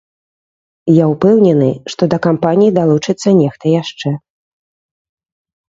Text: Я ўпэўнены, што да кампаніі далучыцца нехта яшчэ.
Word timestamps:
Я 0.93 1.05
ўпэўнены, 1.13 1.67
што 1.95 2.09
да 2.15 2.19
кампаніі 2.25 2.73
далучыцца 2.79 3.29
нехта 3.43 3.65
яшчэ. 3.81 4.17